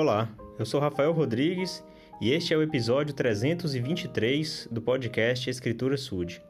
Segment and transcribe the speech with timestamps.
[0.00, 1.84] Olá, eu sou Rafael Rodrigues
[2.20, 6.40] e este é o episódio 323 do podcast Escritura Sud.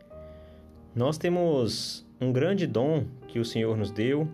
[0.95, 4.29] Nós temos um grande dom que o Senhor nos deu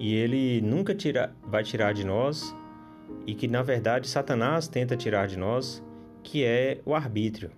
[0.00, 2.52] e ele nunca tira, vai tirar de nós
[3.24, 5.80] e que na verdade Satanás tenta tirar de nós,
[6.24, 7.52] que é o arbítrio,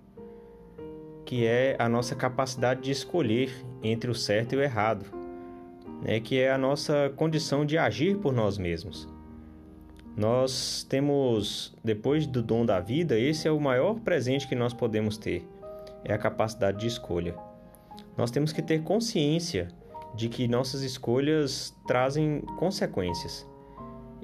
[1.25, 3.51] que é a nossa capacidade de escolher
[3.81, 5.07] entre o certo e o errado,
[6.03, 9.14] né, que é a nossa condição de agir por nós mesmos.
[10.15, 15.17] Nós temos, depois do dom da vida, esse é o maior presente que nós podemos
[15.17, 15.45] ter,
[16.05, 17.35] é a capacidade de escolha.
[18.17, 19.67] Nós temos que ter consciência
[20.15, 23.45] de que nossas escolhas trazem consequências.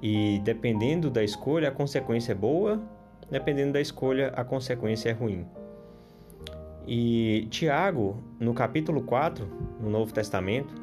[0.01, 2.81] E dependendo da escolha, a consequência é boa,
[3.29, 5.45] dependendo da escolha, a consequência é ruim.
[6.87, 9.45] E Tiago, no capítulo 4,
[9.81, 10.73] no Novo Testamento,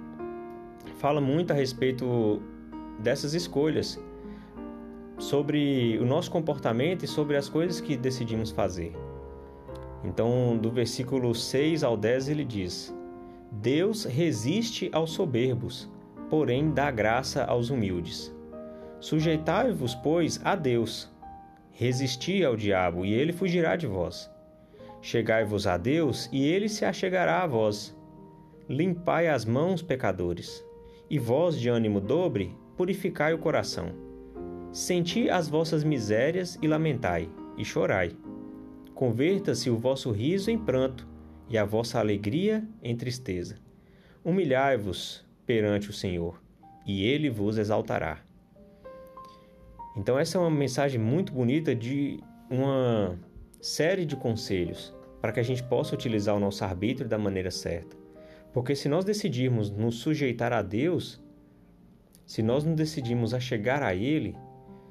[0.98, 2.42] fala muito a respeito
[3.00, 3.98] dessas escolhas
[5.28, 8.92] sobre o nosso comportamento e sobre as coisas que decidimos fazer.
[10.02, 12.94] Então, do versículo 6 ao 10, ele diz:
[13.52, 15.90] Deus resiste aos soberbos,
[16.30, 18.34] porém dá graça aos humildes.
[19.00, 21.10] Sujeitai-vos, pois, a Deus.
[21.72, 24.30] Resisti ao diabo, e ele fugirá de vós.
[25.02, 27.94] Chegai-vos a Deus, e ele se achegará a vós.
[28.66, 30.64] Limpai as mãos, pecadores,
[31.10, 34.07] e vós, de ânimo dobre, purificai o coração.
[34.72, 38.14] Senti as vossas misérias e lamentai, e chorai.
[38.94, 41.08] Converta-se o vosso riso em pranto,
[41.48, 43.56] e a vossa alegria em tristeza.
[44.24, 46.40] Humilhai-vos perante o Senhor,
[46.86, 48.18] e ele vos exaltará.
[49.96, 53.18] Então, essa é uma mensagem muito bonita de uma
[53.60, 57.96] série de conselhos para que a gente possa utilizar o nosso arbítrio da maneira certa.
[58.52, 61.20] Porque se nós decidirmos nos sujeitar a Deus,
[62.24, 64.36] se nós nos decidirmos a chegar a Ele,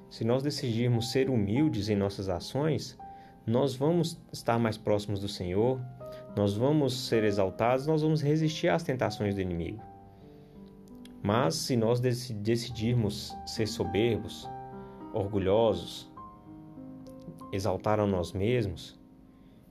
[0.09, 2.97] se nós decidirmos ser humildes em nossas ações,
[3.45, 5.79] nós vamos estar mais próximos do Senhor,
[6.35, 9.81] nós vamos ser exaltados, nós vamos resistir às tentações do inimigo.
[11.21, 14.47] Mas se nós decidirmos ser soberbos,
[15.13, 16.11] orgulhosos,
[17.51, 18.99] exaltar a nós mesmos,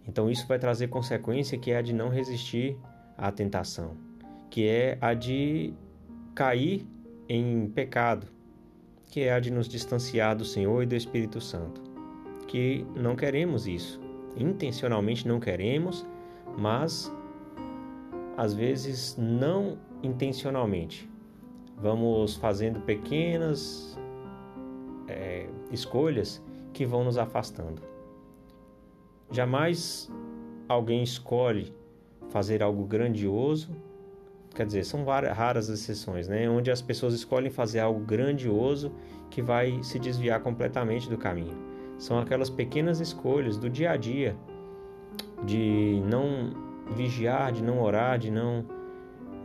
[0.07, 2.77] então isso vai trazer consequência que é a de não resistir
[3.17, 3.97] à tentação,
[4.51, 5.73] que é a de
[6.35, 6.87] cair
[7.29, 8.27] em pecado,
[9.07, 11.81] que é a de nos distanciar do Senhor e do Espírito Santo.
[12.47, 14.01] Que não queremos isso.
[14.37, 16.07] Intencionalmente não queremos,
[16.59, 17.13] mas
[18.37, 21.09] às vezes não intencionalmente.
[21.79, 23.99] Vamos fazendo pequenas
[25.09, 27.83] é, escolhas que vão nos afastando.
[29.31, 30.11] Jamais
[30.69, 31.75] alguém escolhe
[32.29, 33.71] fazer algo grandioso
[34.57, 36.49] Quer dizer, são raras exceções, né?
[36.49, 38.91] Onde as pessoas escolhem fazer algo grandioso
[39.29, 41.55] que vai se desviar completamente do caminho.
[41.99, 44.35] São aquelas pequenas escolhas do dia a dia,
[45.45, 46.55] de não
[46.95, 48.65] vigiar, de não orar, de não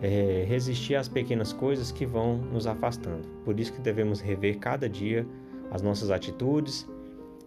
[0.02, 3.28] é, resistir às pequenas coisas que vão nos afastando.
[3.44, 5.28] Por isso que devemos rever cada dia
[5.70, 6.90] as nossas atitudes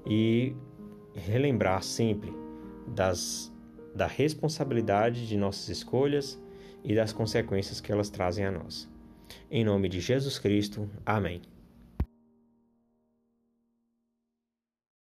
[0.05, 0.55] e
[1.15, 2.31] relembrar sempre
[2.87, 3.51] das,
[3.95, 6.44] da responsabilidade de nossas escolhas
[6.85, 8.89] e das consequências que elas trazem a nós.
[9.51, 10.89] Em nome de Jesus Cristo.
[11.05, 11.41] Amém.